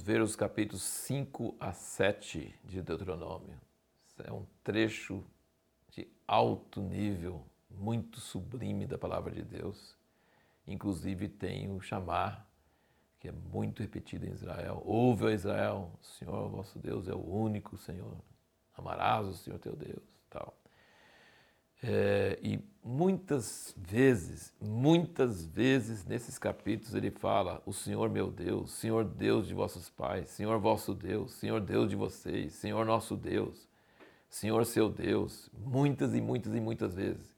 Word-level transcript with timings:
ler 0.00 0.22
os 0.22 0.36
capítulos 0.36 0.82
5 0.82 1.56
a 1.58 1.72
7 1.72 2.54
de 2.64 2.80
Deuteronômio. 2.80 3.60
É 4.24 4.32
um 4.32 4.46
trecho 4.62 5.24
de 5.90 6.06
alto 6.26 6.80
nível, 6.80 7.44
muito 7.68 8.20
sublime 8.20 8.86
da 8.86 8.96
palavra 8.96 9.34
de 9.34 9.42
Deus. 9.42 9.96
Inclusive 10.66 11.28
tem 11.28 11.68
o 11.74 11.80
chamar, 11.80 12.48
que 13.18 13.28
é 13.28 13.32
muito 13.32 13.82
repetido 13.82 14.24
em 14.24 14.30
Israel. 14.30 14.80
Ouve, 14.84 15.24
ó 15.24 15.30
Israel, 15.30 15.92
o 16.00 16.04
Senhor 16.04 16.48
vosso 16.48 16.78
Deus 16.78 17.08
é 17.08 17.14
o 17.14 17.24
único 17.24 17.76
Senhor. 17.76 18.16
Amarás 18.76 19.26
o 19.26 19.34
Senhor 19.34 19.58
teu 19.58 19.74
Deus. 19.74 20.04
Tal. 20.30 20.56
É, 21.82 22.38
e 22.40 22.71
muitas 22.82 23.74
vezes, 23.76 24.52
muitas 24.60 25.44
vezes 25.46 26.04
nesses 26.04 26.38
capítulos 26.38 26.94
ele 26.94 27.10
fala: 27.10 27.62
O 27.64 27.72
Senhor 27.72 28.10
meu 28.10 28.30
Deus, 28.30 28.72
Senhor 28.72 29.04
Deus 29.04 29.46
de 29.46 29.54
vossos 29.54 29.88
pais, 29.88 30.28
Senhor 30.30 30.58
vosso 30.58 30.92
Deus, 30.92 31.32
Senhor 31.34 31.60
Deus 31.60 31.88
de 31.88 31.96
vocês, 31.96 32.52
Senhor 32.54 32.84
nosso 32.84 33.16
Deus, 33.16 33.68
Senhor 34.28 34.64
seu 34.66 34.88
Deus. 34.88 35.48
Muitas 35.52 36.14
e 36.14 36.20
muitas 36.20 36.54
e 36.54 36.60
muitas 36.60 36.94
vezes. 36.94 37.32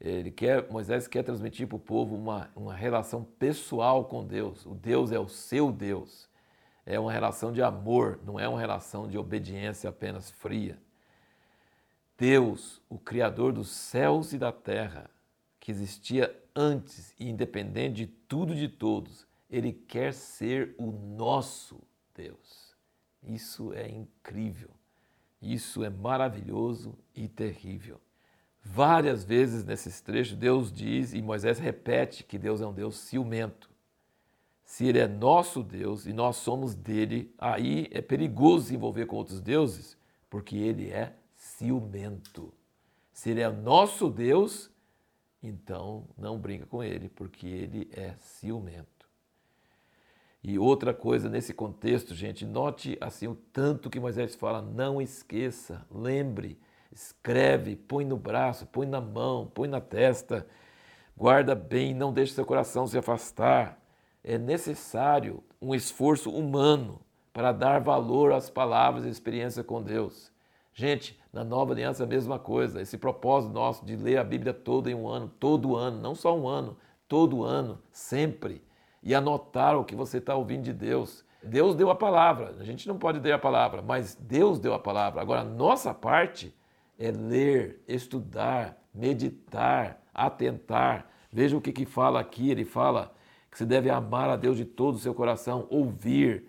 Ele 0.00 0.30
quer, 0.30 0.70
Moisés 0.70 1.06
quer 1.06 1.22
transmitir 1.22 1.66
para 1.66 1.76
o 1.76 1.80
povo 1.80 2.16
uma, 2.16 2.50
uma 2.56 2.74
relação 2.74 3.22
pessoal 3.22 4.06
com 4.06 4.24
Deus. 4.24 4.64
O 4.64 4.74
Deus 4.74 5.12
é 5.12 5.18
o 5.18 5.28
seu 5.28 5.70
Deus. 5.70 6.28
É 6.86 6.98
uma 6.98 7.12
relação 7.12 7.52
de 7.52 7.62
amor, 7.62 8.18
não 8.24 8.40
é 8.40 8.48
uma 8.48 8.58
relação 8.58 9.06
de 9.06 9.18
obediência 9.18 9.90
apenas 9.90 10.30
fria. 10.30 10.78
Deus, 12.20 12.82
o 12.86 12.98
Criador 12.98 13.50
dos 13.50 13.70
céus 13.70 14.34
e 14.34 14.38
da 14.38 14.52
terra, 14.52 15.08
que 15.58 15.70
existia 15.70 16.38
antes 16.54 17.14
e 17.18 17.26
independente 17.26 17.94
de 17.94 18.06
tudo 18.06 18.52
e 18.52 18.58
de 18.58 18.68
todos, 18.68 19.26
Ele 19.48 19.72
quer 19.72 20.12
ser 20.12 20.74
o 20.76 20.92
nosso 20.92 21.80
Deus. 22.14 22.76
Isso 23.22 23.72
é 23.72 23.88
incrível, 23.88 24.68
isso 25.40 25.82
é 25.82 25.88
maravilhoso 25.88 26.94
e 27.14 27.26
terrível. 27.26 27.98
Várias 28.62 29.24
vezes 29.24 29.64
nesses 29.64 30.02
trechos, 30.02 30.36
Deus 30.36 30.70
diz 30.70 31.14
e 31.14 31.22
Moisés 31.22 31.58
repete 31.58 32.22
que 32.22 32.38
Deus 32.38 32.60
é 32.60 32.66
um 32.66 32.74
Deus 32.74 32.98
ciumento. 32.98 33.70
Se 34.62 34.84
Ele 34.84 34.98
é 34.98 35.08
nosso 35.08 35.62
Deus 35.62 36.04
e 36.04 36.12
nós 36.12 36.36
somos 36.36 36.74
dele, 36.74 37.34
aí 37.38 37.88
é 37.90 38.02
perigoso 38.02 38.66
se 38.66 38.74
envolver 38.74 39.06
com 39.06 39.16
outros 39.16 39.40
deuses, 39.40 39.96
porque 40.28 40.58
Ele 40.58 40.90
é 40.90 41.14
ciumento. 41.40 42.52
Se 43.12 43.30
ele 43.30 43.40
é 43.40 43.50
nosso 43.50 44.10
Deus, 44.10 44.70
então 45.42 46.06
não 46.16 46.38
brinca 46.38 46.66
com 46.66 46.84
ele, 46.84 47.08
porque 47.08 47.46
ele 47.46 47.90
é 47.92 48.14
ciumento. 48.18 49.08
E 50.42 50.58
outra 50.58 50.92
coisa 50.92 51.30
nesse 51.30 51.54
contexto, 51.54 52.14
gente, 52.14 52.44
note 52.44 52.96
assim 53.00 53.26
o 53.26 53.34
tanto 53.34 53.88
que 53.88 53.98
Moisés 53.98 54.34
fala, 54.34 54.60
não 54.60 55.00
esqueça, 55.00 55.86
lembre, 55.90 56.58
escreve, 56.92 57.74
põe 57.74 58.04
no 58.04 58.18
braço, 58.18 58.66
põe 58.66 58.86
na 58.86 59.00
mão, 59.00 59.50
põe 59.54 59.68
na 59.68 59.80
testa, 59.80 60.46
guarda 61.16 61.54
bem, 61.54 61.94
não 61.94 62.12
deixe 62.12 62.34
seu 62.34 62.44
coração 62.44 62.86
se 62.86 62.98
afastar. 62.98 63.80
É 64.22 64.36
necessário 64.36 65.42
um 65.60 65.74
esforço 65.74 66.30
humano 66.30 67.00
para 67.32 67.50
dar 67.50 67.80
valor 67.80 68.32
às 68.32 68.50
palavras 68.50 69.06
e 69.06 69.08
experiência 69.08 69.64
com 69.64 69.82
Deus. 69.82 70.29
Gente, 70.72 71.18
na 71.32 71.44
nova 71.44 71.72
aliança 71.72 72.02
é 72.02 72.06
a 72.06 72.08
mesma 72.08 72.38
coisa. 72.38 72.80
Esse 72.80 72.96
propósito 72.96 73.52
nosso 73.52 73.84
de 73.84 73.96
ler 73.96 74.18
a 74.18 74.24
Bíblia 74.24 74.54
toda 74.54 74.90
em 74.90 74.94
um 74.94 75.08
ano, 75.08 75.28
todo 75.38 75.76
ano, 75.76 76.00
não 76.00 76.14
só 76.14 76.36
um 76.36 76.48
ano, 76.48 76.76
todo 77.08 77.44
ano, 77.44 77.78
sempre. 77.90 78.62
E 79.02 79.14
anotar 79.14 79.76
o 79.76 79.84
que 79.84 79.94
você 79.94 80.18
está 80.18 80.34
ouvindo 80.34 80.62
de 80.62 80.72
Deus. 80.72 81.24
Deus 81.42 81.74
deu 81.74 81.90
a 81.90 81.94
palavra, 81.94 82.54
a 82.60 82.64
gente 82.64 82.86
não 82.86 82.98
pode 82.98 83.18
ler 83.18 83.32
a 83.32 83.38
palavra, 83.38 83.80
mas 83.80 84.14
Deus 84.14 84.58
deu 84.58 84.74
a 84.74 84.78
palavra. 84.78 85.22
Agora, 85.22 85.40
a 85.40 85.44
nossa 85.44 85.94
parte 85.94 86.54
é 86.98 87.10
ler, 87.10 87.82
estudar, 87.88 88.76
meditar, 88.94 90.02
atentar. 90.12 91.06
Veja 91.32 91.56
o 91.56 91.60
que, 91.60 91.72
que 91.72 91.86
fala 91.86 92.20
aqui: 92.20 92.50
ele 92.50 92.64
fala 92.64 93.14
que 93.50 93.56
você 93.56 93.64
deve 93.64 93.88
amar 93.88 94.28
a 94.28 94.36
Deus 94.36 94.58
de 94.58 94.66
todo 94.66 94.96
o 94.96 94.98
seu 94.98 95.14
coração, 95.14 95.66
ouvir, 95.70 96.46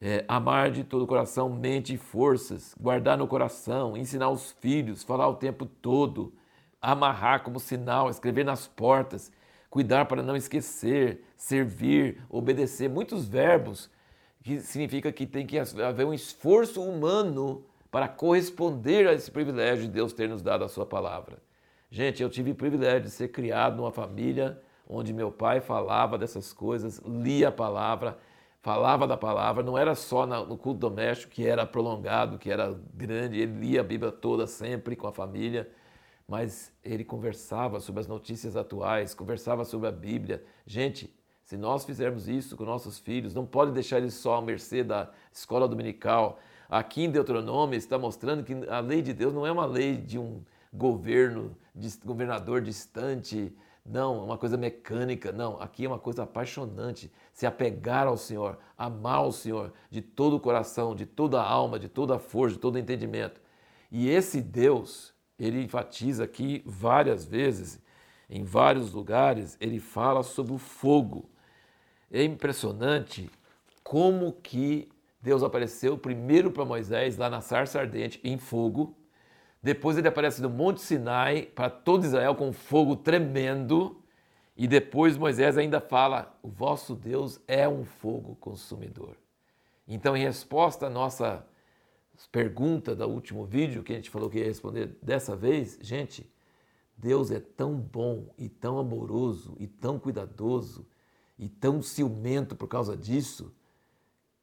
é, 0.00 0.24
amar 0.28 0.70
de 0.70 0.84
todo 0.84 1.02
o 1.02 1.06
coração, 1.06 1.48
mente 1.48 1.94
e 1.94 1.98
forças, 1.98 2.74
guardar 2.80 3.18
no 3.18 3.26
coração, 3.26 3.96
ensinar 3.96 4.30
os 4.30 4.52
filhos, 4.52 5.02
falar 5.02 5.28
o 5.28 5.34
tempo 5.34 5.66
todo, 5.66 6.32
amarrar 6.80 7.42
como 7.42 7.58
sinal, 7.58 8.08
escrever 8.08 8.44
nas 8.44 8.68
portas, 8.68 9.32
cuidar 9.68 10.04
para 10.06 10.22
não 10.22 10.36
esquecer, 10.36 11.24
servir, 11.36 12.22
obedecer, 12.30 12.88
muitos 12.88 13.26
verbos 13.26 13.90
que 14.42 14.60
significa 14.60 15.12
que 15.12 15.26
tem 15.26 15.46
que 15.46 15.58
haver 15.58 16.06
um 16.06 16.14
esforço 16.14 16.82
humano 16.82 17.64
para 17.90 18.06
corresponder 18.06 19.08
a 19.08 19.12
esse 19.12 19.30
privilégio 19.30 19.86
de 19.86 19.90
Deus 19.90 20.12
ter 20.12 20.28
nos 20.28 20.42
dado 20.42 20.64
a 20.64 20.68
sua 20.68 20.86
palavra. 20.86 21.38
Gente, 21.90 22.22
eu 22.22 22.30
tive 22.30 22.52
o 22.52 22.54
privilégio 22.54 23.02
de 23.02 23.10
ser 23.10 23.28
criado 23.28 23.76
numa 23.76 23.90
família 23.90 24.60
onde 24.88 25.12
meu 25.12 25.30
pai 25.30 25.60
falava 25.60 26.16
dessas 26.16 26.52
coisas, 26.52 26.98
lia 27.04 27.48
a 27.48 27.52
palavra, 27.52 28.16
falava 28.60 29.06
da 29.06 29.16
palavra, 29.16 29.62
não 29.62 29.78
era 29.78 29.94
só 29.94 30.26
no 30.26 30.56
culto 30.56 30.80
doméstico, 30.80 31.32
que 31.32 31.46
era 31.46 31.64
prolongado, 31.64 32.38
que 32.38 32.50
era 32.50 32.78
grande, 32.94 33.38
ele 33.38 33.66
lia 33.66 33.80
a 33.80 33.84
Bíblia 33.84 34.10
toda 34.10 34.46
sempre 34.46 34.96
com 34.96 35.06
a 35.06 35.12
família, 35.12 35.70
mas 36.26 36.72
ele 36.84 37.04
conversava 37.04 37.80
sobre 37.80 38.00
as 38.00 38.06
notícias 38.06 38.56
atuais, 38.56 39.14
conversava 39.14 39.64
sobre 39.64 39.88
a 39.88 39.92
Bíblia. 39.92 40.44
Gente, 40.66 41.14
se 41.42 41.56
nós 41.56 41.84
fizermos 41.84 42.28
isso 42.28 42.56
com 42.56 42.64
nossos 42.64 42.98
filhos, 42.98 43.32
não 43.32 43.46
pode 43.46 43.72
deixar 43.72 43.96
eles 43.96 44.12
só 44.12 44.36
à 44.36 44.42
mercê 44.42 44.84
da 44.84 45.10
escola 45.32 45.66
dominical. 45.66 46.38
Aqui 46.68 47.04
em 47.04 47.10
Deuteronômio 47.10 47.78
está 47.78 47.98
mostrando 47.98 48.44
que 48.44 48.52
a 48.68 48.80
lei 48.80 49.00
de 49.00 49.14
Deus 49.14 49.32
não 49.32 49.46
é 49.46 49.50
uma 49.50 49.64
lei 49.64 49.96
de 49.96 50.18
um 50.18 50.42
governo, 50.70 51.56
de 51.74 51.96
governador 52.04 52.60
distante, 52.60 53.50
não, 53.88 54.24
uma 54.24 54.36
coisa 54.36 54.56
mecânica, 54.56 55.32
não. 55.32 55.60
Aqui 55.60 55.84
é 55.84 55.88
uma 55.88 55.98
coisa 55.98 56.24
apaixonante. 56.24 57.10
Se 57.32 57.46
apegar 57.46 58.06
ao 58.06 58.16
Senhor, 58.16 58.58
amar 58.76 59.26
o 59.26 59.32
Senhor 59.32 59.72
de 59.90 60.02
todo 60.02 60.36
o 60.36 60.40
coração, 60.40 60.94
de 60.94 61.06
toda 61.06 61.40
a 61.40 61.48
alma, 61.48 61.78
de 61.78 61.88
toda 61.88 62.16
a 62.16 62.18
força, 62.18 62.56
de 62.56 62.60
todo 62.60 62.74
o 62.74 62.78
entendimento. 62.78 63.40
E 63.90 64.08
esse 64.10 64.42
Deus, 64.42 65.14
ele 65.38 65.62
enfatiza 65.62 66.24
aqui 66.24 66.62
várias 66.66 67.24
vezes, 67.24 67.80
em 68.28 68.44
vários 68.44 68.92
lugares, 68.92 69.56
ele 69.58 69.80
fala 69.80 70.22
sobre 70.22 70.52
o 70.52 70.58
fogo. 70.58 71.30
É 72.10 72.22
impressionante 72.22 73.30
como 73.82 74.32
que 74.32 74.88
Deus 75.22 75.42
apareceu 75.42 75.96
primeiro 75.96 76.50
para 76.50 76.64
Moisés 76.64 77.16
lá 77.16 77.30
na 77.30 77.40
sarça 77.40 77.80
ardente 77.80 78.20
em 78.22 78.36
fogo, 78.36 78.97
depois 79.68 79.98
ele 79.98 80.08
aparece 80.08 80.40
no 80.40 80.48
Monte 80.48 80.80
Sinai 80.80 81.42
para 81.42 81.68
todo 81.68 82.02
Israel 82.02 82.34
com 82.34 82.54
fogo 82.54 82.96
tremendo. 82.96 84.02
E 84.56 84.66
depois 84.66 85.18
Moisés 85.18 85.58
ainda 85.58 85.78
fala: 85.78 86.34
O 86.42 86.48
vosso 86.48 86.94
Deus 86.94 87.38
é 87.46 87.68
um 87.68 87.84
fogo 87.84 88.34
consumidor. 88.36 89.14
Então, 89.86 90.16
em 90.16 90.24
resposta 90.24 90.86
à 90.86 90.90
nossa 90.90 91.46
pergunta 92.32 92.96
do 92.96 93.06
último 93.06 93.44
vídeo, 93.44 93.82
que 93.82 93.92
a 93.92 93.96
gente 93.96 94.08
falou 94.08 94.30
que 94.30 94.38
ia 94.38 94.46
responder 94.46 94.96
dessa 95.02 95.36
vez, 95.36 95.78
gente, 95.82 96.32
Deus 96.96 97.30
é 97.30 97.38
tão 97.38 97.74
bom 97.76 98.32
e 98.38 98.48
tão 98.48 98.78
amoroso 98.78 99.54
e 99.60 99.66
tão 99.66 99.98
cuidadoso 99.98 100.88
e 101.38 101.46
tão 101.46 101.82
ciumento 101.82 102.56
por 102.56 102.68
causa 102.68 102.96
disso 102.96 103.54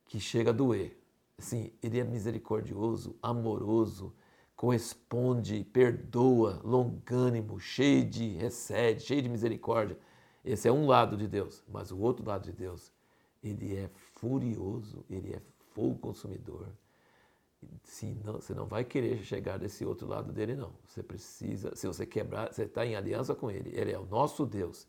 que 0.05 0.19
chega 0.19 0.51
a 0.51 0.53
doer. 0.53 0.95
Assim, 1.35 1.71
ele 1.81 1.99
é 1.99 2.03
misericordioso, 2.03 3.15
amoroso, 3.23 4.13
corresponde, 4.55 5.63
perdoa, 5.65 6.61
longânimo, 6.63 7.59
cheio 7.59 8.05
de 8.05 8.29
recede, 8.29 9.01
cheio 9.01 9.21
de 9.21 9.29
misericórdia. 9.29 9.97
Esse 10.43 10.67
é 10.67 10.71
um 10.71 10.87
lado 10.87 11.17
de 11.17 11.27
Deus, 11.27 11.63
mas 11.67 11.91
o 11.91 11.99
outro 11.99 12.25
lado 12.25 12.45
de 12.45 12.51
Deus, 12.51 12.91
ele 13.43 13.75
é 13.75 13.89
furioso, 13.89 15.03
ele 15.09 15.33
é 15.33 15.41
fogo 15.73 15.99
consumidor. 15.99 16.67
Se 17.83 18.05
não, 18.23 18.33
você 18.33 18.53
não 18.53 18.65
vai 18.65 18.83
querer 18.83 19.23
chegar 19.23 19.57
desse 19.57 19.83
outro 19.83 20.07
lado 20.07 20.31
dele, 20.31 20.55
não. 20.55 20.71
Você 20.87 21.01
precisa, 21.01 21.75
se 21.75 21.87
você 21.87 22.05
quebrar, 22.05 22.53
você 22.53 22.63
está 22.63 22.85
em 22.85 22.95
aliança 22.95 23.33
com 23.35 23.49
ele, 23.49 23.71
ele 23.73 23.91
é 23.91 23.99
o 23.99 24.05
nosso 24.05 24.45
Deus, 24.45 24.87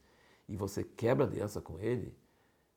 e 0.49 0.57
você 0.57 0.85
quebra 0.85 1.25
aliança 1.25 1.61
com 1.61 1.81
ele, 1.81 2.15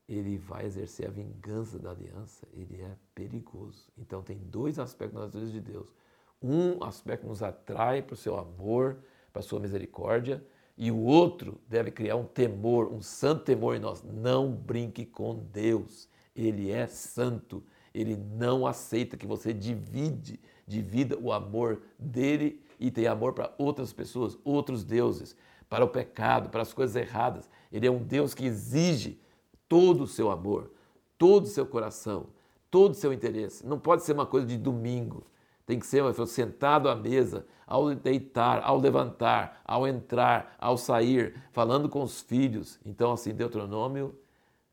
ele 0.08 0.38
vai 0.38 0.66
exercer 0.66 1.08
a 1.08 1.12
vingança 1.12 1.78
da 1.78 1.92
aliança, 1.92 2.48
ele 2.54 2.82
é 2.82 2.96
perigoso. 3.14 3.92
Então 3.98 4.24
tem 4.24 4.40
dois 4.40 4.80
aspectos 4.80 5.20
nas 5.20 5.28
natureza 5.28 5.52
de 5.52 5.62
Deus 5.62 5.94
um 6.42 6.84
aspecto 6.84 7.28
nos 7.28 7.44
atrai 7.44 8.02
para 8.02 8.14
o 8.14 8.18
seu 8.18 8.38
amor, 8.38 9.00
para 9.32 9.42
a 9.42 9.44
sua 9.44 9.60
misericórdia, 9.60 10.44
e 10.78 10.92
o 10.92 10.98
outro 10.98 11.60
deve 11.68 11.92
criar 11.92 12.16
um 12.16 12.24
temor, 12.24 12.92
um 12.92 13.02
santo 13.02 13.44
temor 13.44 13.76
em 13.76 13.80
nós. 13.80 14.02
Não 14.02 14.50
brinque 14.50 15.06
com 15.06 15.36
Deus. 15.36 16.08
Ele 16.34 16.72
é 16.72 16.88
santo. 16.88 17.62
Ele 17.94 18.16
não 18.16 18.66
aceita 18.66 19.18
que 19.18 19.28
você 19.28 19.54
divide, 19.54 20.40
divida 20.66 21.18
o 21.20 21.34
amor 21.34 21.82
dele 21.98 22.64
e 22.80 22.90
tenha 22.90 23.12
amor 23.12 23.34
para 23.34 23.54
outras 23.58 23.92
pessoas, 23.92 24.38
outros 24.44 24.86
deuses, 24.86 25.36
para 25.68 25.84
o 25.84 25.90
pecado, 25.90 26.50
para 26.50 26.62
as 26.62 26.72
coisas 26.72 26.96
erradas. 26.96 27.50
Ele 27.70 27.86
é 27.86 27.92
um 27.92 28.02
Deus 28.02 28.34
que 28.34 28.46
exige 28.46 29.20
todo 29.68 30.04
o 30.04 30.08
seu 30.08 30.32
amor, 30.32 30.72
todo 31.18 31.44
o 31.44 31.48
seu 31.48 31.66
coração, 31.66 32.28
todo 32.72 32.92
o 32.92 32.96
seu 32.96 33.12
interesse. 33.12 33.68
Não 33.68 33.78
pode 33.78 34.04
ser 34.04 34.14
uma 34.14 34.26
coisa 34.26 34.48
de 34.48 34.58
domingo. 34.58 35.28
Tem 35.70 35.78
que 35.78 35.86
ser 35.86 36.02
sentado 36.26 36.90
à 36.90 36.96
mesa, 36.96 37.46
ao 37.68 37.94
deitar, 37.94 38.64
ao 38.64 38.80
levantar, 38.80 39.62
ao 39.64 39.88
entrar, 39.88 40.56
ao 40.58 40.76
sair, 40.76 41.36
falando 41.52 41.88
com 41.88 42.02
os 42.02 42.22
filhos. 42.22 42.80
Então, 42.84 43.12
assim, 43.12 43.36
Deuteronômio, 43.36 44.18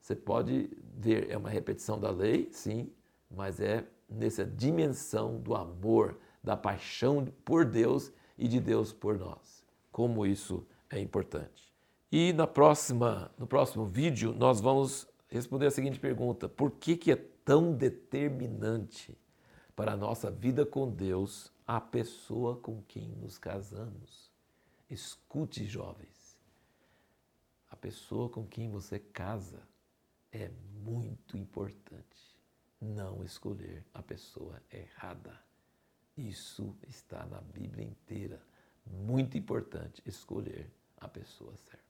você 0.01 0.17
pode 0.17 0.71
ver, 0.97 1.31
é 1.31 1.37
uma 1.37 1.51
repetição 1.51 2.01
da 2.01 2.09
lei, 2.11 2.49
sim, 2.51 2.91
mas 3.31 3.61
é 3.61 3.85
nessa 4.09 4.43
dimensão 4.43 5.39
do 5.39 5.55
amor, 5.55 6.17
da 6.43 6.57
paixão 6.57 7.27
por 7.45 7.67
Deus 7.67 8.11
e 8.39 8.49
de 8.49 8.59
Deus 8.59 8.91
por 8.91 9.19
nós. 9.19 9.67
Como 9.93 10.25
isso 10.25 10.67
é 10.89 10.99
importante. 10.99 11.75
E 12.11 12.33
na 12.33 12.47
próxima, 12.47 13.31
no 13.37 13.47
próximo 13.47 13.85
vídeo 13.85 14.33
nós 14.33 14.63
vamos 14.63 15.07
responder 15.29 15.67
a 15.67 15.71
seguinte 15.71 16.01
pergunta: 16.01 16.49
por 16.49 16.71
que, 16.71 16.97
que 16.97 17.13
é 17.13 17.17
tão 17.45 17.75
determinante 17.75 19.15
para 19.77 19.93
a 19.93 19.97
nossa 19.97 20.31
vida 20.31 20.65
com 20.65 20.91
Deus 20.91 21.53
a 21.67 21.79
pessoa 21.79 22.57
com 22.57 22.83
quem 22.83 23.09
nos 23.09 23.37
casamos. 23.37 24.33
Escute, 24.89 25.67
jovens, 25.67 26.39
a 27.69 27.77
pessoa 27.77 28.31
com 28.31 28.47
quem 28.47 28.71
você 28.71 28.99
casa 28.99 29.63
é 30.33 30.51
muito 30.83 31.37
importante. 31.37 32.35
Não 32.81 33.23
escolher 33.23 33.85
a 33.93 34.03
pessoa 34.03 34.63
errada. 34.73 35.39
Isso 36.17 36.75
está 36.89 37.27
na 37.27 37.41
Bíblia 37.41 37.85
inteira. 37.85 38.41
Muito 38.87 39.37
importante 39.37 40.03
escolher 40.07 40.71
a 40.99 41.09
pessoa 41.09 41.55
certa. 41.57 41.86